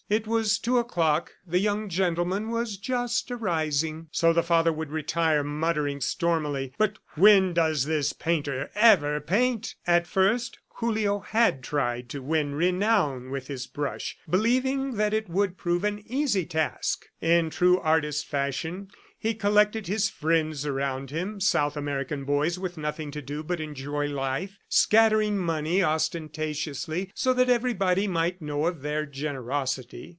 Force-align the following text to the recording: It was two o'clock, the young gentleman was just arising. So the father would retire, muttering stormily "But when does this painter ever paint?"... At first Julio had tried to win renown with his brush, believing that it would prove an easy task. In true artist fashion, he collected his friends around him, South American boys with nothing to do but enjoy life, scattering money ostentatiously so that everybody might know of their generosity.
It 0.09 0.27
was 0.27 0.59
two 0.59 0.77
o'clock, 0.77 1.31
the 1.47 1.59
young 1.59 1.87
gentleman 1.87 2.49
was 2.49 2.75
just 2.75 3.31
arising. 3.31 4.09
So 4.11 4.33
the 4.33 4.43
father 4.43 4.73
would 4.73 4.91
retire, 4.91 5.41
muttering 5.41 6.01
stormily 6.01 6.73
"But 6.77 6.99
when 7.15 7.53
does 7.53 7.85
this 7.85 8.11
painter 8.11 8.69
ever 8.75 9.21
paint?"... 9.21 9.75
At 9.87 10.07
first 10.07 10.59
Julio 10.75 11.19
had 11.19 11.63
tried 11.63 12.09
to 12.09 12.21
win 12.21 12.55
renown 12.55 13.29
with 13.29 13.47
his 13.47 13.67
brush, 13.67 14.17
believing 14.29 14.95
that 14.95 15.13
it 15.13 15.29
would 15.29 15.57
prove 15.57 15.85
an 15.85 16.03
easy 16.05 16.45
task. 16.45 17.05
In 17.21 17.49
true 17.49 17.79
artist 17.79 18.25
fashion, 18.25 18.89
he 19.19 19.35
collected 19.35 19.85
his 19.85 20.09
friends 20.09 20.65
around 20.65 21.11
him, 21.11 21.39
South 21.39 21.77
American 21.77 22.23
boys 22.23 22.57
with 22.57 22.75
nothing 22.75 23.11
to 23.11 23.21
do 23.21 23.43
but 23.43 23.59
enjoy 23.59 24.07
life, 24.07 24.57
scattering 24.67 25.37
money 25.37 25.83
ostentatiously 25.83 27.11
so 27.13 27.31
that 27.31 27.47
everybody 27.49 28.07
might 28.07 28.41
know 28.41 28.65
of 28.65 28.81
their 28.81 29.05
generosity. 29.05 30.07